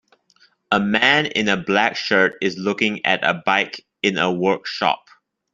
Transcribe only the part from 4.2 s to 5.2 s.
workshop.